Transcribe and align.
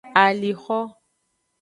Alixo. 0.25 0.79